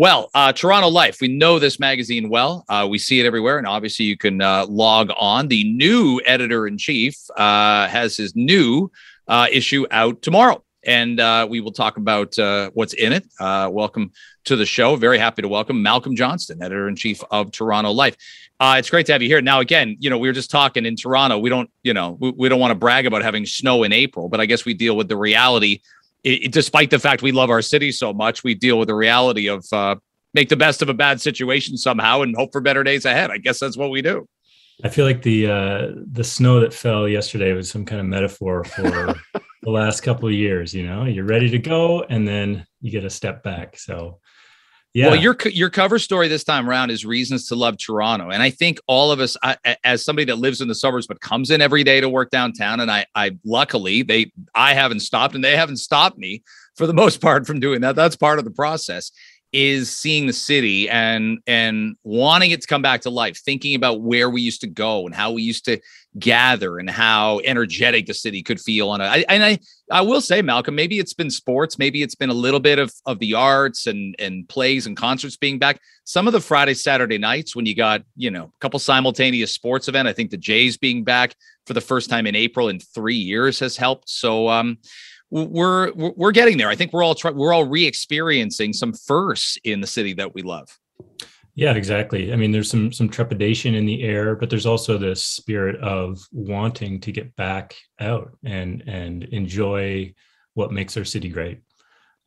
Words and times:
Well, 0.00 0.30
uh, 0.32 0.52
Toronto 0.52 0.90
Life, 0.90 1.20
we 1.20 1.26
know 1.26 1.58
this 1.58 1.80
magazine 1.80 2.28
well. 2.28 2.64
Uh, 2.68 2.86
we 2.88 2.98
see 2.98 3.18
it 3.18 3.26
everywhere, 3.26 3.58
and 3.58 3.66
obviously 3.66 4.04
you 4.04 4.16
can 4.16 4.40
uh, 4.40 4.64
log 4.68 5.10
on. 5.18 5.48
The 5.48 5.64
new 5.64 6.20
editor 6.24 6.68
in 6.68 6.78
chief 6.78 7.16
uh, 7.36 7.88
has 7.88 8.16
his 8.16 8.36
new 8.36 8.92
uh, 9.26 9.48
issue 9.50 9.86
out 9.90 10.22
tomorrow, 10.22 10.62
and 10.84 11.18
uh, 11.18 11.48
we 11.50 11.60
will 11.60 11.72
talk 11.72 11.96
about 11.96 12.36
what's 12.74 12.92
in 12.92 13.12
it. 13.12 13.26
welcome 13.40 14.12
to 14.44 14.54
the 14.54 14.64
show. 14.64 14.94
Very 14.94 15.18
happy 15.18 15.42
to 15.42 15.48
welcome 15.48 15.82
Malcolm 15.82 16.14
Johnston, 16.14 16.62
editor 16.62 16.86
in 16.86 16.94
chief 16.94 17.20
of 17.32 17.50
Toronto 17.50 17.90
Life. 17.90 18.16
it's 18.60 18.90
great 18.90 19.06
to 19.06 19.12
have 19.12 19.20
you 19.20 19.28
here. 19.28 19.42
Now, 19.42 19.58
again, 19.58 19.96
you 19.98 20.10
know, 20.10 20.18
we 20.18 20.28
were 20.28 20.32
just 20.32 20.52
talking 20.52 20.86
in 20.86 20.94
Toronto. 20.94 21.38
We 21.38 21.50
don't, 21.50 21.72
you 21.82 21.92
know, 21.92 22.16
we, 22.20 22.30
we 22.30 22.48
don't 22.48 22.60
want 22.60 22.70
to 22.70 22.76
brag 22.76 23.06
about 23.06 23.22
having 23.22 23.46
snow 23.46 23.82
in 23.82 23.92
April, 23.92 24.28
but 24.28 24.38
I 24.38 24.46
guess 24.46 24.64
we 24.64 24.74
deal 24.74 24.96
with 24.96 25.08
the 25.08 25.16
reality 25.16 25.80
it, 26.24 26.52
despite 26.52 26.90
the 26.90 26.98
fact 26.98 27.22
we 27.22 27.32
love 27.32 27.50
our 27.50 27.62
city 27.62 27.92
so 27.92 28.12
much, 28.12 28.44
we 28.44 28.54
deal 28.54 28.78
with 28.78 28.88
the 28.88 28.94
reality 28.94 29.48
of 29.48 29.64
uh, 29.72 29.96
make 30.34 30.48
the 30.48 30.56
best 30.56 30.82
of 30.82 30.88
a 30.88 30.94
bad 30.94 31.20
situation 31.20 31.76
somehow 31.76 32.22
and 32.22 32.36
hope 32.36 32.52
for 32.52 32.60
better 32.60 32.82
days 32.82 33.04
ahead. 33.04 33.30
I 33.30 33.38
guess 33.38 33.60
that's 33.60 33.76
what 33.76 33.90
we 33.90 34.02
do. 34.02 34.28
I 34.84 34.88
feel 34.88 35.04
like 35.04 35.22
the 35.22 35.46
uh, 35.48 35.88
the 36.12 36.22
snow 36.22 36.60
that 36.60 36.72
fell 36.72 37.08
yesterday 37.08 37.52
was 37.52 37.68
some 37.68 37.84
kind 37.84 38.00
of 38.00 38.06
metaphor 38.06 38.62
for 38.62 39.14
the 39.62 39.70
last 39.70 40.02
couple 40.02 40.28
of 40.28 40.34
years. 40.34 40.72
You 40.72 40.86
know, 40.86 41.04
you're 41.04 41.24
ready 41.24 41.50
to 41.50 41.58
go, 41.58 42.04
and 42.04 42.26
then 42.26 42.64
you 42.80 42.92
get 42.92 43.04
a 43.04 43.10
step 43.10 43.42
back. 43.42 43.76
So 43.76 44.20
yeah. 44.98 45.10
Well, 45.10 45.16
your 45.16 45.36
your 45.44 45.70
cover 45.70 45.98
story 45.98 46.26
this 46.26 46.42
time 46.42 46.68
around 46.68 46.90
is 46.90 47.04
reasons 47.04 47.46
to 47.48 47.54
love 47.54 47.78
Toronto, 47.78 48.30
and 48.30 48.42
I 48.42 48.50
think 48.50 48.80
all 48.88 49.12
of 49.12 49.20
us, 49.20 49.36
I, 49.42 49.56
as 49.84 50.04
somebody 50.04 50.24
that 50.24 50.38
lives 50.38 50.60
in 50.60 50.66
the 50.66 50.74
suburbs 50.74 51.06
but 51.06 51.20
comes 51.20 51.50
in 51.50 51.60
every 51.60 51.84
day 51.84 52.00
to 52.00 52.08
work 52.08 52.30
downtown, 52.30 52.80
and 52.80 52.90
I, 52.90 53.06
I 53.14 53.38
luckily 53.44 54.02
they, 54.02 54.32
I 54.54 54.74
haven't 54.74 55.00
stopped, 55.00 55.36
and 55.36 55.44
they 55.44 55.56
haven't 55.56 55.76
stopped 55.76 56.18
me 56.18 56.42
for 56.74 56.86
the 56.86 56.94
most 57.02 57.20
part 57.20 57.46
from 57.46 57.60
doing 57.60 57.80
that. 57.82 57.94
That's 57.94 58.16
part 58.16 58.40
of 58.40 58.44
the 58.44 58.50
process 58.50 59.12
is 59.52 59.90
seeing 59.90 60.26
the 60.26 60.32
city 60.32 60.88
and 60.90 61.38
and 61.46 61.96
wanting 62.04 62.50
it 62.50 62.60
to 62.60 62.66
come 62.66 62.82
back 62.82 63.00
to 63.00 63.10
life 63.10 63.38
thinking 63.38 63.74
about 63.74 64.02
where 64.02 64.28
we 64.28 64.42
used 64.42 64.60
to 64.60 64.66
go 64.66 65.06
and 65.06 65.14
how 65.14 65.32
we 65.32 65.42
used 65.42 65.64
to 65.64 65.80
gather 66.18 66.78
and 66.78 66.90
how 66.90 67.40
energetic 67.44 68.06
the 68.06 68.14
city 68.14 68.42
could 68.42 68.60
feel. 68.60 68.90
On 68.90 69.00
it 69.00 69.24
and 69.28 69.44
i 69.44 69.58
i 69.90 70.00
will 70.00 70.20
say 70.20 70.42
malcolm 70.42 70.74
maybe 70.74 70.98
it's 70.98 71.14
been 71.14 71.30
sports 71.30 71.78
maybe 71.78 72.02
it's 72.02 72.14
been 72.14 72.30
a 72.30 72.34
little 72.34 72.60
bit 72.60 72.78
of 72.78 72.92
of 73.06 73.18
the 73.18 73.34
arts 73.34 73.86
and 73.86 74.14
and 74.18 74.48
plays 74.48 74.86
and 74.86 74.96
concerts 74.96 75.36
being 75.36 75.58
back. 75.58 75.80
Some 76.04 76.26
of 76.26 76.32
the 76.32 76.40
friday 76.40 76.74
saturday 76.74 77.18
nights 77.18 77.56
when 77.56 77.66
you 77.66 77.74
got 77.74 78.02
you 78.16 78.30
know 78.30 78.44
a 78.44 78.60
couple 78.60 78.78
simultaneous 78.78 79.52
sports 79.52 79.88
event 79.88 80.08
i 80.08 80.12
think 80.12 80.30
the 80.30 80.36
jays 80.36 80.76
being 80.76 81.04
back 81.04 81.34
for 81.66 81.74
the 81.74 81.80
first 81.80 82.08
time 82.08 82.26
in 82.26 82.34
april 82.34 82.68
in 82.68 82.80
three 82.80 83.14
years 83.14 83.58
has 83.60 83.76
helped. 83.76 84.08
So 84.08 84.48
um 84.48 84.78
we're 85.30 85.92
we're 85.92 86.32
getting 86.32 86.56
there. 86.58 86.68
I 86.68 86.76
think 86.76 86.92
we're 86.92 87.02
all 87.02 87.14
try, 87.14 87.30
we're 87.30 87.52
all 87.52 87.66
re-experiencing 87.66 88.72
some 88.72 88.92
firsts 88.92 89.58
in 89.64 89.80
the 89.80 89.86
city 89.86 90.14
that 90.14 90.34
we 90.34 90.42
love. 90.42 90.68
Yeah, 91.54 91.74
exactly. 91.74 92.32
I 92.32 92.36
mean, 92.36 92.52
there's 92.52 92.70
some 92.70 92.92
some 92.92 93.08
trepidation 93.08 93.74
in 93.74 93.84
the 93.84 94.04
air, 94.04 94.36
but 94.36 94.48
there's 94.48 94.66
also 94.66 94.96
this 94.96 95.24
spirit 95.24 95.76
of 95.80 96.20
wanting 96.30 97.00
to 97.00 97.12
get 97.12 97.34
back 97.36 97.74
out 98.00 98.30
and 98.44 98.84
and 98.86 99.24
enjoy 99.24 100.14
what 100.54 100.72
makes 100.72 100.96
our 100.96 101.04
city 101.04 101.28
great. 101.28 101.60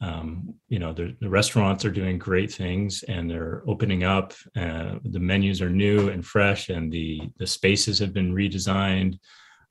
Um, 0.02 0.56
you 0.68 0.80
know, 0.80 0.94
the, 0.94 1.16
the, 1.22 1.30
restaurants 1.30 1.86
are 1.86 1.92
doing 1.92 2.18
great 2.18 2.52
things 2.52 3.04
and 3.04 3.30
they're 3.30 3.62
opening 3.68 4.04
up. 4.04 4.34
Uh, 4.56 4.96
the 5.04 5.20
menus 5.20 5.62
are 5.62 5.70
new 5.70 6.10
and 6.10 6.26
fresh, 6.26 6.70
and 6.70 6.92
the 6.92 7.22
the 7.38 7.48
spaces 7.48 8.00
have 8.00 8.14
been 8.14 8.34
redesigned. 8.34 9.18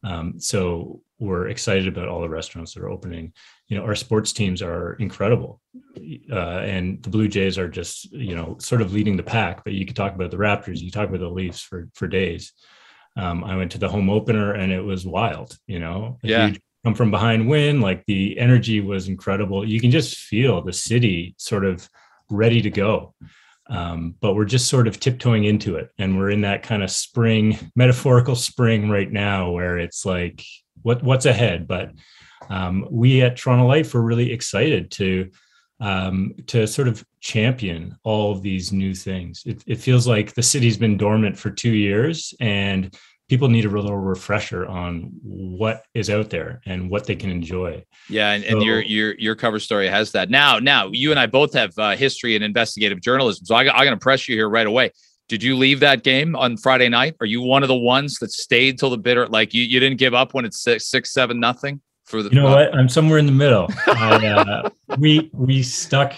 Um, 0.02 0.40
so 0.40 1.02
we're 1.18 1.48
excited 1.48 1.86
about 1.86 2.08
all 2.08 2.20
the 2.20 2.28
restaurants 2.28 2.74
that 2.74 2.82
are 2.82 2.90
opening. 2.90 3.32
You 3.68 3.76
know, 3.76 3.84
our 3.84 3.94
sports 3.94 4.32
teams 4.32 4.62
are 4.62 4.94
incredible, 4.94 5.60
uh, 6.32 6.60
and 6.60 7.02
the 7.02 7.10
Blue 7.10 7.28
Jays 7.28 7.58
are 7.58 7.68
just 7.68 8.10
you 8.12 8.34
know 8.34 8.56
sort 8.58 8.80
of 8.82 8.92
leading 8.92 9.16
the 9.16 9.22
pack. 9.22 9.62
But 9.64 9.74
you 9.74 9.84
could 9.86 9.96
talk 9.96 10.14
about 10.14 10.30
the 10.30 10.38
Raptors, 10.38 10.80
you 10.80 10.90
talk 10.90 11.08
about 11.08 11.20
the 11.20 11.28
Leafs 11.28 11.60
for 11.60 11.88
for 11.94 12.06
days. 12.06 12.52
Um, 13.16 13.44
I 13.44 13.56
went 13.56 13.72
to 13.72 13.78
the 13.78 13.88
home 13.88 14.08
opener 14.08 14.52
and 14.52 14.72
it 14.72 14.80
was 14.80 15.04
wild. 15.04 15.56
You 15.66 15.80
know, 15.80 16.18
yeah. 16.22 16.52
come 16.84 16.94
from 16.94 17.10
behind 17.10 17.48
win, 17.48 17.80
like 17.80 18.04
the 18.06 18.38
energy 18.38 18.80
was 18.80 19.08
incredible. 19.08 19.68
You 19.68 19.80
can 19.80 19.90
just 19.90 20.16
feel 20.16 20.62
the 20.62 20.72
city 20.72 21.34
sort 21.36 21.64
of 21.64 21.88
ready 22.30 22.62
to 22.62 22.70
go. 22.70 23.14
Um, 23.70 24.16
but 24.20 24.34
we're 24.34 24.46
just 24.46 24.68
sort 24.68 24.88
of 24.88 24.98
tiptoeing 24.98 25.44
into 25.44 25.76
it 25.76 25.90
and 25.96 26.18
we're 26.18 26.30
in 26.30 26.40
that 26.40 26.64
kind 26.64 26.82
of 26.82 26.90
spring 26.90 27.56
metaphorical 27.76 28.34
spring 28.34 28.90
right 28.90 29.10
now 29.10 29.52
where 29.52 29.78
it's 29.78 30.04
like 30.04 30.44
what 30.82 31.02
what's 31.02 31.26
ahead? 31.26 31.68
But 31.68 31.92
um, 32.48 32.86
we 32.90 33.22
at 33.22 33.36
toronto 33.36 33.66
life 33.66 33.94
are 33.94 34.02
really 34.02 34.32
excited 34.32 34.90
to 34.92 35.30
um, 35.80 36.34
to 36.48 36.66
sort 36.66 36.88
of 36.88 37.04
champion 37.20 37.96
all 38.02 38.32
of 38.32 38.42
these 38.42 38.72
new 38.72 38.94
things. 38.94 39.42
It, 39.46 39.62
it 39.66 39.76
feels 39.76 40.06
like 40.06 40.34
the 40.34 40.42
city's 40.42 40.76
been 40.76 40.96
dormant 40.96 41.38
for 41.38 41.50
two 41.50 41.70
years 41.70 42.34
and 42.40 42.94
people 43.30 43.48
need 43.48 43.64
a 43.64 43.68
little 43.68 43.96
refresher 43.96 44.66
on 44.66 45.12
what 45.22 45.84
is 45.94 46.10
out 46.10 46.30
there 46.30 46.60
and 46.66 46.90
what 46.90 47.06
they 47.06 47.14
can 47.14 47.30
enjoy. 47.30 47.82
Yeah, 48.08 48.32
and, 48.32 48.44
so, 48.44 48.50
and 48.50 48.62
your 48.62 48.82
your 48.82 49.14
your 49.18 49.36
cover 49.36 49.60
story 49.60 49.86
has 49.86 50.10
that. 50.12 50.30
Now, 50.30 50.58
now 50.58 50.90
you 50.92 51.12
and 51.12 51.20
I 51.20 51.26
both 51.26 51.54
have 51.54 51.72
uh, 51.78 51.96
history 51.96 52.34
in 52.34 52.42
investigative 52.42 53.00
journalism, 53.00 53.46
so 53.46 53.54
I, 53.54 53.60
I'm 53.60 53.84
going 53.86 53.90
to 53.90 53.96
press 53.96 54.28
you 54.28 54.34
here 54.34 54.50
right 54.50 54.66
away. 54.66 54.90
Did 55.28 55.44
you 55.44 55.56
leave 55.56 55.78
that 55.78 56.02
game 56.02 56.34
on 56.34 56.56
Friday 56.56 56.88
night? 56.88 57.14
Are 57.20 57.26
you 57.26 57.40
one 57.40 57.62
of 57.62 57.68
the 57.68 57.76
ones 57.76 58.16
that 58.18 58.32
stayed 58.32 58.80
till 58.80 58.90
the 58.90 58.98
bitter? 58.98 59.28
Like 59.28 59.54
you, 59.54 59.62
you 59.62 59.78
didn't 59.78 59.98
give 59.98 60.12
up 60.12 60.34
when 60.34 60.44
it's 60.44 60.60
six, 60.60 60.88
six, 60.88 61.12
seven, 61.12 61.38
nothing 61.38 61.80
for 62.06 62.24
the. 62.24 62.30
You 62.30 62.40
know 62.40 62.48
uh, 62.48 62.56
what? 62.56 62.74
I'm 62.74 62.88
somewhere 62.88 63.18
in 63.18 63.26
the 63.26 63.32
middle. 63.32 63.68
I, 63.86 64.26
uh, 64.26 64.70
we 64.98 65.30
we 65.32 65.62
stuck 65.62 66.14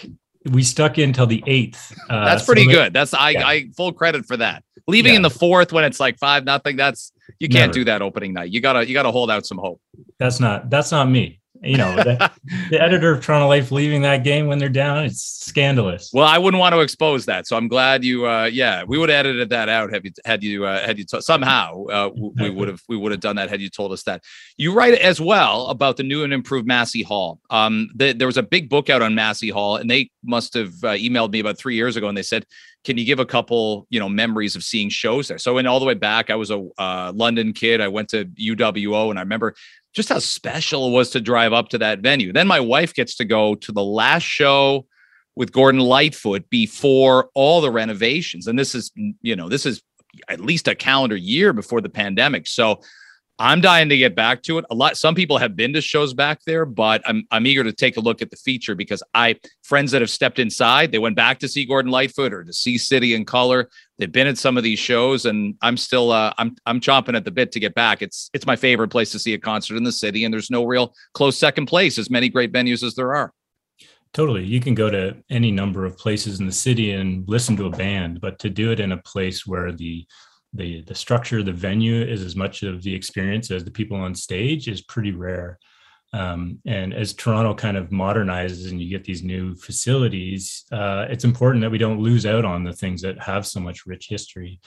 we 0.51 0.62
stuck 0.62 0.97
in 0.97 1.12
till 1.12 1.27
the 1.27 1.45
eighth. 1.47 1.95
Uh, 2.09 2.25
that's 2.25 2.47
pretty 2.47 2.65
so 2.65 2.71
good. 2.71 2.95
That's 2.95 3.12
I, 3.12 3.31
yeah. 3.31 3.47
I 3.47 3.69
full 3.77 3.93
credit 3.93 4.25
for 4.25 4.39
that. 4.39 4.65
Leaving 4.87 5.12
yeah. 5.12 5.16
in 5.16 5.22
the 5.22 5.31
fourth 5.31 5.72
when 5.72 5.84
it's 5.84 6.00
like 6.00 6.19
five 6.19 6.44
nothing. 6.44 6.76
That's 6.76 7.12
you 7.38 7.48
can't 7.48 7.69
Never. 7.69 7.72
do 7.72 7.84
that 7.84 8.03
opening 8.03 8.32
night. 8.32 8.50
You 8.50 8.60
gotta 8.60 8.87
you 8.87 8.94
gotta 8.94 9.10
hold 9.10 9.31
out 9.31 9.47
some 9.47 9.59
hope. 9.59 9.81
That's 10.19 10.41
not 10.41 10.70
that's 10.70 10.91
not 10.91 11.09
me 11.09 11.41
you 11.62 11.77
know, 11.77 11.95
the, 11.95 12.31
the, 12.71 12.81
editor 12.83 13.12
of 13.12 13.25
Toronto 13.25 13.47
Life 13.47 13.71
leaving 13.71 14.03
that 14.03 14.25
game 14.25 14.47
when 14.47 14.59
they're 14.59 14.69
down, 14.69 15.05
it's 15.05 15.23
scandalous. 15.23 16.11
Well, 16.12 16.27
I 16.27 16.39
wouldn't 16.39 16.61
want 16.61 16.75
to 16.75 16.81
expose 16.81 17.27
that, 17.27 17.47
so 17.47 17.56
I'm 17.56 17.69
glad 17.69 18.05
you. 18.05 18.27
Uh, 18.27 18.45
yeah, 18.45 18.83
we 18.84 18.99
would 18.99 19.09
have 19.09 19.27
edited 19.27 19.50
that 19.50 19.69
out. 19.69 19.93
Have 19.93 20.05
you 20.05 20.11
had 20.25 20.43
you 20.43 20.65
uh, 20.65 20.84
had 20.84 20.99
you 20.99 21.05
t- 21.05 21.21
somehow 21.21 21.84
uh, 21.87 22.11
we 22.15 22.51
would 22.51 22.69
have 22.69 22.83
we 22.89 22.97
would 22.97 23.12
have 23.12 23.21
done 23.21 23.37
that 23.37 23.49
had 23.49 23.61
you 23.61 23.69
told 23.69 23.93
us 23.93 24.03
that. 24.05 24.22
You 24.56 24.72
write 24.72 24.95
as 24.95 25.21
well 25.21 25.69
about 25.69 25.97
the 25.97 26.03
new 26.03 26.25
and 26.25 26.33
improved 26.33 26.67
Massey 26.67 27.03
Hall. 27.03 27.41
Um, 27.51 27.89
the, 27.95 28.12
there 28.12 28.27
was 28.27 28.37
a 28.37 28.43
big 28.43 28.69
book 28.69 28.91
out 28.91 29.03
on 29.03 29.15
Massey 29.15 29.51
Hall, 29.51 29.77
and 29.77 29.89
they 29.89 30.11
must 30.25 30.55
have 30.55 30.72
uh, 30.83 30.95
emailed 30.95 31.33
me 31.33 31.41
about 31.41 31.59
three 31.59 31.77
years 31.77 31.97
ago, 31.97 32.09
and 32.09 32.17
they 32.17 32.22
said 32.22 32.45
can 32.84 32.99
you 32.99 33.05
give 33.05 33.21
a 33.21 33.27
couple 33.27 33.87
you 33.91 34.01
know 34.01 34.09
memories 34.09 34.56
of 34.56 34.65
seeing 34.65 34.89
shows 34.89 35.28
there 35.28 35.39
so 35.39 35.59
and 35.59 35.69
all 35.69 35.78
the 35.78 35.87
way 35.87 35.95
back 35.95 36.31
i 36.31 36.34
was 36.34 36.51
a 36.51 36.69
uh, 36.78 37.12
london 37.15 37.53
kid 37.53 37.81
i 37.81 37.89
went 37.89 38.09
to 38.09 38.25
uwo 38.25 39.11
and 39.11 39.19
i 39.19 39.22
remember 39.22 39.55
just 39.92 40.08
how 40.08 40.19
special 40.19 40.88
it 40.88 40.92
was 40.92 41.10
to 41.10 41.20
drive 41.20 41.53
up 41.53 41.69
to 41.70 41.78
that 41.78 42.00
venue. 42.00 42.32
Then 42.32 42.47
my 42.47 42.60
wife 42.60 42.94
gets 42.94 43.16
to 43.16 43.25
go 43.25 43.54
to 43.56 43.72
the 43.72 43.84
last 43.84 44.25
show 44.25 44.86
with 45.36 45.53
Gordon 45.53 45.80
Lightfoot 45.80 46.48
before 46.50 47.30
all 47.34 47.60
the 47.60 47.70
renovations. 47.70 48.47
And 48.47 48.58
this 48.58 48.75
is, 48.75 48.91
you 49.22 49.36
know, 49.36 49.48
this 49.48 49.66
is 49.66 49.82
at 50.28 50.41
least 50.41 50.69
a 50.69 50.75
calendar 50.75 51.16
year 51.16 51.53
before 51.53 51.80
the 51.80 51.88
pandemic. 51.88 52.47
So 52.47 52.80
I'm 53.42 53.60
dying 53.60 53.88
to 53.88 53.97
get 53.97 54.14
back 54.14 54.44
to 54.44 54.58
it. 54.58 54.64
A 54.70 54.75
lot 54.75 54.97
some 54.97 55.16
people 55.16 55.36
have 55.36 55.56
been 55.56 55.72
to 55.72 55.80
shows 55.80 56.14
back 56.14 56.44
there, 56.47 56.64
but 56.64 57.03
I'm 57.04 57.26
I'm 57.32 57.44
eager 57.44 57.64
to 57.64 57.72
take 57.72 57.97
a 57.97 58.00
look 58.00 58.22
at 58.22 58.30
the 58.30 58.36
feature 58.36 58.76
because 58.76 59.03
I 59.14 59.34
friends 59.64 59.91
that 59.91 60.00
have 60.00 60.10
stepped 60.10 60.38
inside, 60.38 60.92
they 60.92 61.00
went 61.00 61.16
back 61.16 61.41
to 61.41 61.48
see 61.48 61.64
Gordon 61.64 61.91
Lightfoot 61.91 62.32
or 62.32 62.44
to 62.44 62.53
see 62.53 62.78
City 62.78 63.16
and 63.16 63.26
Colour. 63.26 63.69
They've 63.98 64.12
been 64.12 64.28
at 64.28 64.38
some 64.38 64.56
of 64.56 64.62
these 64.62 64.78
shows, 64.78 65.26
and 65.26 65.56
I'm 65.60 65.76
still 65.76 66.12
uh, 66.12 66.32
I'm 66.38 66.54
I'm 66.66 66.78
chomping 66.78 67.16
at 67.16 67.25
the 67.25 67.32
bit 67.32 67.50
to 67.53 67.60
get 67.60 67.75
back. 67.75 68.00
It's 68.00 68.30
it's 68.32 68.47
my 68.47 68.54
favorite 68.54 68.91
place 68.91 69.10
to 69.10 69.19
see 69.19 69.34
a 69.34 69.38
concert 69.38 69.76
in 69.76 69.82
the 69.82 69.91
city, 69.91 70.24
and 70.24 70.32
there's 70.32 70.50
no 70.50 70.64
real 70.64 70.94
close 71.12 71.36
second 71.36 71.66
place. 71.66 71.98
As 71.98 72.10
many 72.10 72.28
great 72.28 72.53
venues 72.53 72.84
as 72.84 72.94
there 72.94 73.12
are. 73.12 73.32
Totally. 74.14 74.44
You 74.44 74.60
can 74.60 74.76
go 74.76 74.88
to 74.88 75.16
any 75.30 75.50
number 75.50 75.84
of 75.84 75.98
places 75.98 76.38
in 76.38 76.47
the 76.47 76.53
city 76.53 76.92
and 76.92 77.24
listen 77.26 77.56
to 77.56 77.66
a 77.66 77.70
band, 77.70 78.21
but 78.21 78.38
to 78.41 78.50
do 78.50 78.71
it 78.71 78.78
in 78.78 78.92
a 78.92 78.98
place 78.98 79.47
where 79.47 79.72
the 79.72 80.06
the 80.53 80.83
the 80.83 80.95
structure, 80.95 81.43
the 81.43 81.53
venue 81.53 82.03
is 82.03 82.22
as 82.22 82.37
much 82.37 82.63
of 82.63 82.83
the 82.83 82.95
experience 82.95 83.51
as 83.51 83.65
the 83.65 83.71
people 83.71 83.97
on 83.97 84.15
stage 84.15 84.69
is 84.69 84.83
pretty 84.83 85.13
rare. 85.13 85.59
Um, 86.15 86.59
and 86.66 86.93
as 86.93 87.15
Toronto 87.15 87.54
kind 87.54 87.77
of 87.77 87.89
modernizes 87.89 88.71
and 88.71 88.81
you 88.81 88.91
get 88.91 89.04
these 89.04 89.22
new 89.22 89.54
facilities, 89.54 90.65
uh, 90.71 91.07
it's 91.09 91.25
important 91.25 91.63
that 91.63 91.71
we 91.71 91.78
don't 91.78 92.01
lose 92.03 92.27
out 92.27 92.45
on 92.45 92.65
the 92.65 92.72
things 92.72 93.01
that 93.01 93.22
have 93.22 93.47
so 93.47 93.60
much 93.60 93.87
rich 93.87 94.09
history. 94.09 94.60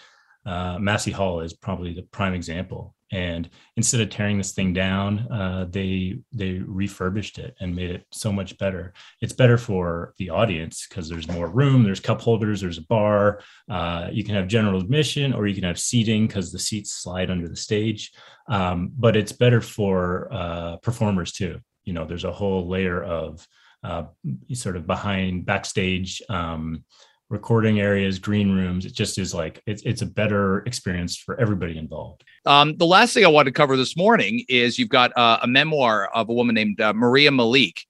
Uh, 0.44 0.80
Massey 0.80 1.12
Hall 1.12 1.42
is 1.42 1.54
probably 1.54 1.94
the 1.94 2.02
prime 2.04 2.34
example. 2.34 2.95
And 3.12 3.50
instead 3.78 4.02
of 4.02 4.10
tearing 4.10 4.38
this 4.38 4.54
thing 4.54 4.74
down, 4.74 5.20
uh, 5.32 5.68
they 5.70 6.20
they 6.32 6.54
refurbished 6.54 7.38
it 7.38 7.56
and 7.60 7.76
made 7.76 7.92
it 7.92 8.06
so 8.12 8.32
much 8.32 8.58
better. 8.58 8.94
It's 9.22 9.34
better 9.34 9.58
for 9.58 10.14
the 10.18 10.32
audience 10.32 10.88
because 10.88 11.08
there's 11.08 11.28
more 11.28 11.48
room, 11.48 11.84
there's 11.84 12.00
cup 12.00 12.22
holders, 12.22 12.62
there's 12.62 12.80
a 12.80 12.88
bar. 12.88 13.42
Uh, 13.70 14.10
you 14.12 14.24
can 14.24 14.36
have 14.36 14.48
general 14.48 14.82
admission 14.82 15.34
or 15.34 15.46
you 15.46 15.54
can 15.54 15.64
have 15.64 15.80
seating 15.80 16.26
because 16.26 16.52
the 16.52 16.60
seats 16.60 16.94
slide 16.94 17.30
under 17.30 17.48
the 17.48 17.56
stage. 17.56 18.12
Um, 18.48 18.92
but 18.98 19.16
it's 19.16 19.32
better 19.32 19.62
for 19.62 20.28
uh, 20.32 20.78
performers 20.78 21.32
too. 21.32 21.60
You 21.84 21.94
know, 21.94 22.06
there's 22.06 22.24
a 22.24 22.32
whole 22.32 22.68
layer 22.68 23.04
of 23.04 23.48
uh, 23.84 24.06
sort 24.54 24.78
of 24.78 24.88
behind 24.88 25.46
backstage 25.46 26.22
um, 26.28 26.84
recording 27.30 27.80
areas, 27.80 28.20
green 28.20 28.52
rooms. 28.52 28.86
It 28.86 28.94
just 28.94 29.18
is 29.18 29.34
like 29.34 29.62
it's 29.66 29.82
it's 29.84 30.02
a 30.02 30.06
better 30.06 30.60
experience 30.60 31.18
for 31.18 31.40
everybody 31.40 31.78
involved. 31.78 32.24
Um, 32.46 32.78
the 32.78 32.86
last 32.86 33.14
thing 33.14 33.26
I 33.26 33.30
want 33.30 33.48
to 33.48 33.52
cover 33.52 33.78
this 33.78 33.98
morning 33.98 34.44
is 34.48 34.78
you've 34.78 34.90
got 34.90 35.16
uh, 35.18 35.40
a 35.42 35.48
memoir 35.48 36.10
of 36.14 36.30
a 36.30 36.34
woman 36.34 36.56
named 36.56 36.80
uh, 36.82 36.94
Maria 36.94 37.32
Malik. 37.32 37.86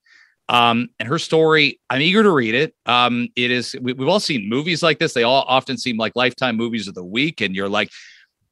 Um, 0.48 0.90
and 1.00 1.10
her 1.10 1.18
story, 1.18 1.80
I'm 1.90 2.02
eager 2.02 2.22
to 2.22 2.30
read 2.30 2.54
it. 2.54 2.76
Um, 2.86 3.30
it 3.36 3.50
is, 3.50 3.76
we, 3.82 3.94
we've 3.94 4.08
all 4.08 4.20
seen 4.20 4.48
movies 4.48 4.84
like 4.84 5.00
this. 5.00 5.12
They 5.12 5.24
all 5.24 5.44
often 5.48 5.76
seem 5.76 5.98
like 5.98 6.16
lifetime 6.16 6.56
movies 6.56 6.88
of 6.88 6.94
the 6.94 7.04
week. 7.04 7.42
And 7.42 7.56
you're 7.56 7.68
like, 7.68 7.90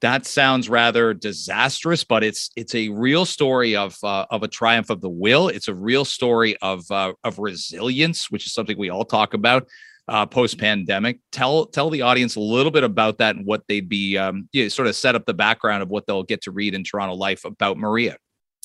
that 0.02 0.26
sounds 0.26 0.70
rather 0.70 1.14
disastrous, 1.14 2.04
but 2.04 2.26
it's 2.26 2.50
it's 2.58 2.76
a 2.76 2.90
real 2.90 3.26
story 3.26 3.78
of 3.78 3.96
uh, 4.04 4.26
of 4.30 4.44
a 4.44 4.50
triumph 4.50 4.90
of 4.90 5.00
the 5.00 5.10
will. 5.10 5.48
It's 5.48 5.70
a 5.70 5.74
real 5.74 6.04
story 6.04 6.58
of 6.58 6.84
uh, 6.92 7.14
of 7.24 7.40
resilience, 7.40 8.30
which 8.30 8.46
is 8.46 8.54
something 8.54 8.78
we 8.78 8.90
all 8.90 9.06
talk 9.06 9.34
about 9.34 9.66
uh, 10.08 10.26
post 10.26 10.58
pandemic. 10.58 11.20
Tell 11.32 11.66
tell 11.66 11.90
the 11.90 12.02
audience 12.02 12.36
a 12.36 12.42
little 12.42 12.72
bit 12.72 12.84
about 12.84 13.20
that 13.20 13.36
and 13.36 13.46
what 13.46 13.64
they'd 13.68 13.88
be 13.88 14.18
um, 14.18 14.50
you 14.52 14.64
know, 14.64 14.68
sort 14.70 14.88
of 14.88 14.96
set 14.96 15.16
up 15.16 15.26
the 15.26 15.34
background 15.34 15.84
of 15.84 15.90
what 15.90 16.06
they'll 16.06 16.24
get 16.24 16.42
to 16.44 16.52
read 16.52 16.74
in 16.74 16.84
Toronto 16.84 17.16
Life 17.16 17.46
about 17.46 17.78
Maria. 17.78 18.18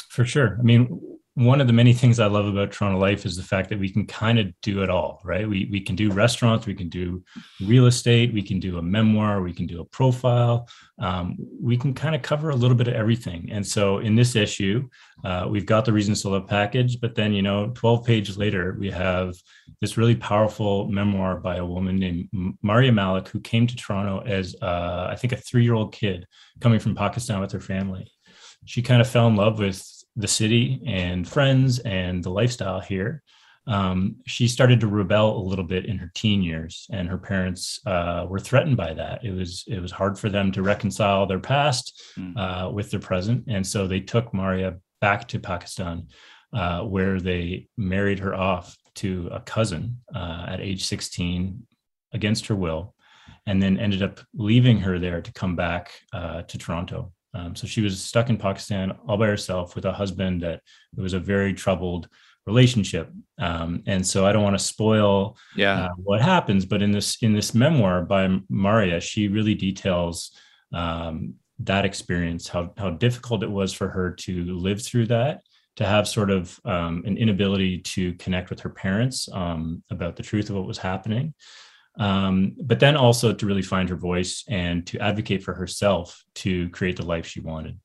For 0.08 0.24
sure. 0.24 0.56
I 0.58 0.62
mean, 0.62 1.00
one 1.38 1.60
of 1.60 1.68
the 1.68 1.72
many 1.72 1.92
things 1.92 2.18
I 2.18 2.26
love 2.26 2.46
about 2.46 2.72
Toronto 2.72 2.98
Life 2.98 3.24
is 3.24 3.36
the 3.36 3.44
fact 3.44 3.68
that 3.68 3.78
we 3.78 3.88
can 3.88 4.06
kind 4.06 4.40
of 4.40 4.52
do 4.60 4.82
it 4.82 4.90
all, 4.90 5.20
right? 5.24 5.48
We 5.48 5.68
we 5.70 5.80
can 5.80 5.94
do 5.94 6.10
restaurants, 6.10 6.66
we 6.66 6.74
can 6.74 6.88
do 6.88 7.22
real 7.64 7.86
estate, 7.86 8.32
we 8.32 8.42
can 8.42 8.58
do 8.58 8.78
a 8.78 8.82
memoir, 8.82 9.40
we 9.40 9.52
can 9.52 9.68
do 9.68 9.80
a 9.80 9.84
profile, 9.84 10.68
um, 10.98 11.36
we 11.60 11.76
can 11.76 11.94
kind 11.94 12.16
of 12.16 12.22
cover 12.22 12.50
a 12.50 12.56
little 12.56 12.76
bit 12.76 12.88
of 12.88 12.94
everything. 12.94 13.50
And 13.52 13.64
so 13.64 13.98
in 13.98 14.16
this 14.16 14.34
issue, 14.34 14.88
uh, 15.24 15.46
we've 15.48 15.64
got 15.64 15.84
the 15.84 15.92
Reasons 15.92 16.22
to 16.22 16.30
Love 16.30 16.48
package, 16.48 17.00
but 17.00 17.14
then 17.14 17.32
you 17.32 17.42
know, 17.42 17.70
12 17.72 18.04
pages 18.04 18.36
later, 18.36 18.76
we 18.76 18.90
have 18.90 19.36
this 19.80 19.96
really 19.96 20.16
powerful 20.16 20.88
memoir 20.88 21.36
by 21.36 21.56
a 21.58 21.64
woman 21.64 22.00
named 22.00 22.28
Maria 22.62 22.90
Malik, 22.90 23.28
who 23.28 23.38
came 23.38 23.68
to 23.68 23.76
Toronto 23.76 24.26
as 24.26 24.56
uh, 24.60 25.06
I 25.08 25.14
think 25.14 25.32
a 25.32 25.36
three-year-old 25.36 25.92
kid 25.92 26.26
coming 26.60 26.80
from 26.80 26.96
Pakistan 26.96 27.40
with 27.40 27.52
her 27.52 27.60
family. 27.60 28.10
She 28.64 28.82
kind 28.82 29.00
of 29.00 29.08
fell 29.08 29.28
in 29.28 29.36
love 29.36 29.60
with 29.60 29.80
the 30.18 30.28
city 30.28 30.82
and 30.84 31.26
friends 31.26 31.78
and 31.78 32.22
the 32.22 32.30
lifestyle 32.30 32.80
here. 32.80 33.22
Um, 33.68 34.16
she 34.26 34.48
started 34.48 34.80
to 34.80 34.88
rebel 34.88 35.36
a 35.36 35.48
little 35.48 35.64
bit 35.64 35.86
in 35.86 35.98
her 35.98 36.10
teen 36.14 36.42
years, 36.42 36.86
and 36.90 37.08
her 37.08 37.18
parents 37.18 37.80
uh, 37.86 38.26
were 38.28 38.40
threatened 38.40 38.76
by 38.76 38.94
that. 38.94 39.24
It 39.24 39.32
was 39.32 39.64
it 39.68 39.80
was 39.80 39.92
hard 39.92 40.18
for 40.18 40.30
them 40.30 40.50
to 40.52 40.62
reconcile 40.62 41.26
their 41.26 41.38
past 41.38 42.02
mm. 42.18 42.34
uh, 42.36 42.70
with 42.70 42.90
their 42.90 43.00
present, 43.00 43.44
and 43.46 43.66
so 43.66 43.86
they 43.86 44.00
took 44.00 44.32
Maria 44.32 44.76
back 45.00 45.28
to 45.28 45.38
Pakistan, 45.38 46.08
uh, 46.52 46.80
where 46.80 47.20
they 47.20 47.68
married 47.76 48.18
her 48.20 48.34
off 48.34 48.76
to 48.96 49.28
a 49.30 49.40
cousin 49.40 49.98
uh, 50.14 50.46
at 50.48 50.60
age 50.60 50.84
16 50.86 51.66
against 52.12 52.46
her 52.46 52.56
will, 52.56 52.94
and 53.46 53.62
then 53.62 53.78
ended 53.78 54.02
up 54.02 54.18
leaving 54.34 54.80
her 54.80 54.98
there 54.98 55.20
to 55.20 55.32
come 55.32 55.56
back 55.56 55.92
uh, 56.14 56.40
to 56.42 56.56
Toronto. 56.56 57.12
Um, 57.34 57.54
so 57.54 57.66
she 57.66 57.80
was 57.80 58.02
stuck 58.02 58.30
in 58.30 58.36
Pakistan 58.36 58.96
all 59.06 59.16
by 59.16 59.26
herself 59.26 59.74
with 59.74 59.84
a 59.84 59.92
husband 59.92 60.42
that 60.42 60.60
it 60.96 61.00
was 61.00 61.12
a 61.12 61.20
very 61.20 61.52
troubled 61.52 62.08
relationship. 62.46 63.10
Um, 63.38 63.82
and 63.86 64.04
so 64.06 64.26
I 64.26 64.32
don't 64.32 64.42
want 64.42 64.58
to 64.58 64.64
spoil 64.64 65.36
yeah. 65.54 65.84
Uh, 65.84 65.88
what 65.96 66.22
happens, 66.22 66.64
but 66.64 66.82
in 66.82 66.90
this 66.90 67.22
in 67.22 67.32
this 67.34 67.54
memoir 67.54 68.02
by 68.02 68.40
Maria, 68.48 69.00
she 69.00 69.28
really 69.28 69.54
details 69.54 70.32
um, 70.72 71.34
that 71.60 71.84
experience, 71.84 72.48
how 72.48 72.72
how 72.76 72.90
difficult 72.90 73.42
it 73.42 73.50
was 73.50 73.72
for 73.72 73.88
her 73.88 74.10
to 74.12 74.44
live 74.56 74.82
through 74.82 75.06
that, 75.06 75.42
to 75.76 75.84
have 75.84 76.08
sort 76.08 76.30
of 76.30 76.58
um, 76.64 77.02
an 77.06 77.16
inability 77.18 77.78
to 77.78 78.14
connect 78.14 78.50
with 78.50 78.60
her 78.60 78.70
parents 78.70 79.28
um, 79.32 79.82
about 79.90 80.16
the 80.16 80.22
truth 80.22 80.48
of 80.48 80.56
what 80.56 80.66
was 80.66 80.78
happening 80.78 81.34
um, 81.98 82.54
but 82.62 82.80
then 82.80 82.96
also 82.96 83.32
to 83.32 83.46
really 83.46 83.62
find 83.62 83.88
her 83.88 83.96
voice 83.96 84.44
and 84.48 84.86
to 84.86 84.98
advocate 85.00 85.42
for 85.42 85.54
herself 85.54 86.22
to 86.36 86.68
create 86.70 86.96
the 86.96 87.04
life 87.04 87.26
she 87.26 87.40
wanted. 87.40 87.78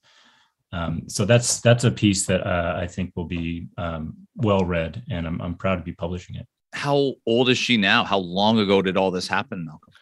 Um, 0.71 1.04
so 1.07 1.25
that's 1.25 1.62
that's 1.62 1.83
a 1.83 1.92
piece 1.92 2.25
that 2.25 2.45
uh, 2.45 2.80
I 2.80 2.88
think 2.88 3.12
will 3.15 3.25
be 3.25 3.68
um, 3.77 4.15
well 4.36 4.65
read, 4.65 5.04
and 5.10 5.27
I'm 5.27 5.42
I'm 5.42 5.56
proud 5.56 5.75
to 5.75 5.83
be 5.83 5.94
publishing 5.94 6.36
it. 6.36 6.48
How 6.74 7.13
old 7.27 7.50
is 7.50 7.57
she 7.57 7.77
now? 7.77 8.04
How 8.04 8.18
long 8.18 8.60
ago 8.60 8.81
did 8.81 8.98
all 8.98 9.12
this 9.12 9.27
happen, 9.27 9.65
Malcolm? 9.65 9.94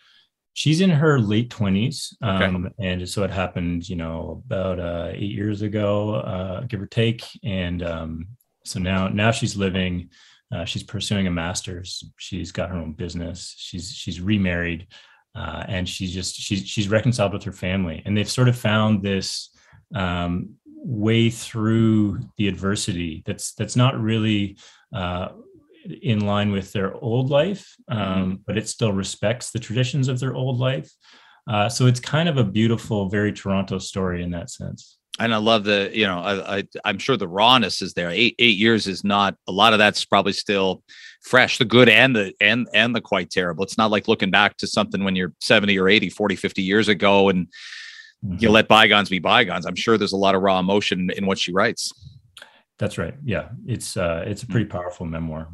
She's 0.53 0.81
in 0.81 0.89
her 0.89 1.19
late 1.19 1.49
twenties, 1.49 2.15
okay. 2.23 2.45
Um, 2.45 2.69
and 2.79 3.07
so 3.07 3.23
it 3.23 3.31
happened, 3.31 3.87
you 3.87 3.95
know, 3.95 4.43
about 4.45 4.79
uh, 4.79 5.09
eight 5.13 5.31
years 5.31 5.61
ago, 5.61 6.15
uh, 6.15 6.61
give 6.61 6.81
or 6.81 6.87
take. 6.87 7.23
And 7.43 7.83
um, 7.83 8.27
so 8.65 8.79
now 8.79 9.07
now 9.07 9.31
she's 9.31 9.57
living 9.57 10.09
uh, 10.51 10.65
she's 10.65 10.83
pursuing 10.83 11.27
a 11.27 11.31
master's. 11.31 12.03
She's 12.17 12.51
got 12.51 12.69
her 12.69 12.75
own 12.75 12.93
business. 12.93 13.55
She's 13.57 13.91
she's 13.91 14.19
remarried, 14.19 14.87
uh, 15.35 15.63
and 15.67 15.87
she's 15.87 16.13
just 16.13 16.35
she's 16.35 16.67
she's 16.67 16.89
reconciled 16.89 17.33
with 17.33 17.43
her 17.43 17.53
family, 17.53 18.01
and 18.05 18.17
they've 18.17 18.29
sort 18.29 18.49
of 18.49 18.57
found 18.57 19.01
this 19.01 19.49
um, 19.95 20.55
way 20.65 21.29
through 21.29 22.19
the 22.37 22.47
adversity 22.47 23.23
that's 23.25 23.53
that's 23.53 23.75
not 23.75 23.99
really 23.99 24.57
uh, 24.93 25.29
in 26.01 26.19
line 26.19 26.51
with 26.51 26.71
their 26.73 26.93
old 26.95 27.29
life, 27.29 27.75
um, 27.87 27.99
mm-hmm. 27.99 28.33
but 28.45 28.57
it 28.57 28.67
still 28.67 28.93
respects 28.93 29.51
the 29.51 29.59
traditions 29.59 30.07
of 30.07 30.19
their 30.19 30.35
old 30.35 30.59
life. 30.59 30.91
Uh, 31.49 31.67
so 31.67 31.87
it's 31.87 31.99
kind 31.99 32.29
of 32.29 32.37
a 32.37 32.43
beautiful, 32.43 33.09
very 33.09 33.33
Toronto 33.33 33.79
story 33.79 34.21
in 34.21 34.31
that 34.31 34.49
sense 34.49 34.97
and 35.19 35.33
I 35.33 35.37
love 35.37 35.65
the, 35.65 35.91
you 35.93 36.05
know, 36.05 36.19
I, 36.19 36.57
I 36.57 36.63
I'm 36.85 36.97
sure 36.97 37.17
the 37.17 37.27
rawness 37.27 37.81
is 37.81 37.93
there. 37.93 38.09
Eight 38.09 38.35
eight 38.39 38.57
years 38.57 38.87
is 38.87 39.03
not 39.03 39.35
a 39.47 39.51
lot 39.51 39.73
of 39.73 39.79
that's 39.79 40.05
probably 40.05 40.33
still 40.33 40.83
fresh, 41.21 41.57
the 41.57 41.65
good 41.65 41.89
and 41.89 42.15
the 42.15 42.33
and 42.39 42.67
and 42.73 42.95
the 42.95 43.01
quite 43.01 43.29
terrible. 43.29 43.63
It's 43.63 43.77
not 43.77 43.91
like 43.91 44.07
looking 44.07 44.31
back 44.31 44.57
to 44.57 44.67
something 44.67 45.03
when 45.03 45.15
you're 45.15 45.33
70 45.41 45.77
or 45.77 45.89
80, 45.89 46.09
40, 46.09 46.35
50 46.35 46.61
years 46.61 46.87
ago 46.87 47.29
and 47.29 47.47
mm-hmm. 48.25 48.37
you 48.39 48.49
let 48.49 48.67
bygones 48.67 49.09
be 49.09 49.19
bygones. 49.19 49.65
I'm 49.65 49.75
sure 49.75 49.97
there's 49.97 50.13
a 50.13 50.17
lot 50.17 50.35
of 50.35 50.41
raw 50.41 50.59
emotion 50.59 51.09
in 51.15 51.25
what 51.25 51.37
she 51.37 51.51
writes. 51.51 51.91
That's 52.79 52.97
right. 52.97 53.15
Yeah. 53.23 53.49
It's 53.65 53.97
uh 53.97 54.23
it's 54.25 54.43
a 54.43 54.47
pretty 54.47 54.65
powerful 54.65 55.05
memoir. 55.05 55.49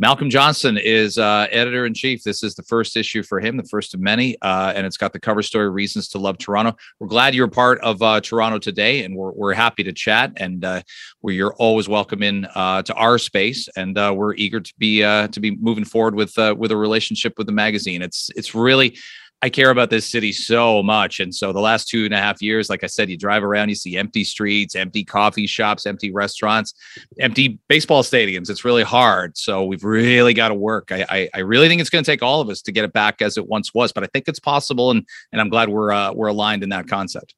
Malcolm 0.00 0.30
Johnston 0.30 0.78
is 0.78 1.18
uh, 1.18 1.46
editor 1.50 1.84
in 1.84 1.92
chief. 1.92 2.22
This 2.22 2.42
is 2.42 2.54
the 2.54 2.62
first 2.62 2.96
issue 2.96 3.22
for 3.22 3.38
him, 3.38 3.58
the 3.58 3.64
first 3.64 3.92
of 3.92 4.00
many, 4.00 4.34
uh, 4.40 4.72
and 4.74 4.86
it's 4.86 4.96
got 4.96 5.12
the 5.12 5.20
cover 5.20 5.42
story 5.42 5.68
"Reasons 5.68 6.08
to 6.08 6.18
Love 6.18 6.38
Toronto." 6.38 6.74
We're 6.98 7.06
glad 7.06 7.34
you're 7.34 7.48
part 7.48 7.78
of 7.82 8.00
uh, 8.00 8.22
Toronto 8.22 8.58
today, 8.58 9.04
and 9.04 9.14
we're 9.14 9.32
we're 9.32 9.52
happy 9.52 9.84
to 9.84 9.92
chat. 9.92 10.32
And 10.38 10.64
uh, 10.64 10.80
we 11.20 11.34
you're 11.36 11.52
always 11.52 11.86
welcome 11.86 12.22
in 12.22 12.46
uh, 12.54 12.80
to 12.80 12.94
our 12.94 13.18
space, 13.18 13.68
and 13.76 13.98
uh, 13.98 14.14
we're 14.16 14.32
eager 14.36 14.58
to 14.58 14.74
be 14.78 15.00
to 15.00 15.38
be 15.38 15.54
moving 15.56 15.84
forward 15.84 16.14
with 16.14 16.34
with 16.56 16.70
a 16.70 16.76
relationship 16.78 17.34
with 17.36 17.46
the 17.46 17.52
magazine. 17.52 18.00
It's 18.00 18.30
it's 18.36 18.54
really 18.54 18.96
I 19.42 19.48
care 19.48 19.70
about 19.70 19.88
this 19.88 20.06
city 20.06 20.32
so 20.32 20.82
much. 20.82 21.18
And 21.18 21.34
so 21.34 21.52
the 21.52 21.60
last 21.60 21.88
two 21.88 22.04
and 22.04 22.12
a 22.12 22.18
half 22.18 22.42
years, 22.42 22.68
like 22.68 22.84
I 22.84 22.88
said, 22.88 23.08
you 23.08 23.16
drive 23.16 23.42
around, 23.42 23.70
you 23.70 23.74
see 23.74 23.96
empty 23.96 24.22
streets, 24.22 24.74
empty 24.74 25.02
coffee 25.02 25.46
shops, 25.46 25.86
empty 25.86 26.10
restaurants, 26.10 26.74
empty 27.18 27.58
baseball 27.68 28.02
stadiums. 28.02 28.50
It's 28.50 28.64
really 28.64 28.82
hard. 28.82 29.38
So 29.38 29.64
we've 29.64 29.82
really 29.82 30.34
got 30.34 30.48
to 30.48 30.54
work. 30.54 30.92
I, 30.92 31.06
I, 31.08 31.28
I 31.36 31.38
really 31.40 31.68
think 31.68 31.80
it's 31.80 31.90
going 31.90 32.04
to 32.04 32.10
take 32.10 32.22
all 32.22 32.42
of 32.42 32.50
us 32.50 32.60
to 32.62 32.72
get 32.72 32.84
it 32.84 32.92
back 32.92 33.22
as 33.22 33.38
it 33.38 33.46
once 33.46 33.72
was, 33.72 33.92
but 33.92 34.04
I 34.04 34.08
think 34.08 34.28
it's 34.28 34.40
possible. 34.40 34.90
And, 34.90 35.06
and 35.32 35.40
I'm 35.40 35.48
glad 35.48 35.70
we're, 35.70 35.90
uh, 35.90 36.12
we're 36.12 36.28
aligned 36.28 36.62
in 36.62 36.68
that 36.68 36.86
concept. 36.86 37.34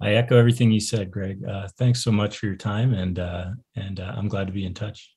I 0.00 0.14
echo 0.14 0.36
everything 0.36 0.72
you 0.72 0.80
said, 0.80 1.12
Greg. 1.12 1.44
Uh, 1.44 1.68
thanks 1.78 2.02
so 2.02 2.10
much 2.10 2.38
for 2.38 2.46
your 2.46 2.56
time. 2.56 2.94
And, 2.94 3.20
uh, 3.20 3.50
and 3.76 4.00
uh, 4.00 4.12
I'm 4.16 4.26
glad 4.26 4.48
to 4.48 4.52
be 4.52 4.66
in 4.66 4.74
touch. 4.74 5.11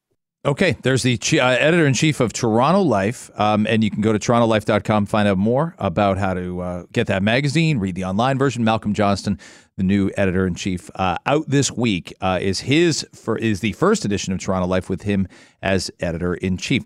Okay, 0.46 0.78
there's 0.84 1.02
the 1.02 1.18
uh, 1.42 1.48
editor 1.48 1.88
in 1.88 1.96
chief 1.96 2.20
of 2.20 2.32
Toronto 2.32 2.84
Life, 2.84 3.32
um, 3.40 3.66
and 3.66 3.84
you 3.84 3.90
can 3.90 4.02
go 4.02 4.14
to 4.14 4.20
torontolife.com 4.20 5.08
find 5.08 5.28
out 5.28 5.40
more 5.40 5.74
about 5.80 6.20
how 6.20 6.36
to 6.36 6.62
uh, 6.62 6.84
get 6.94 7.08
that 7.08 7.24
magazine, 7.24 7.80
read 7.80 7.96
the 7.96 8.06
online 8.06 8.38
version. 8.38 8.64
Malcolm 8.64 8.94
Johnston, 8.94 9.40
the 9.78 9.84
new 9.84 10.12
editor 10.16 10.46
in 10.46 10.54
chief, 10.54 10.92
uh, 10.94 11.18
out 11.26 11.50
this 11.50 11.72
week 11.72 12.14
uh, 12.22 12.38
is 12.40 12.60
his 12.60 13.08
for 13.12 13.40
is 13.40 13.62
the 13.62 13.72
first 13.72 14.06
edition 14.06 14.34
of 14.34 14.40
Toronto 14.40 14.68
Life 14.68 14.88
with 14.88 15.02
him 15.02 15.28
as 15.64 15.90
editor 16.00 16.36
in 16.36 16.58
chief. 16.58 16.84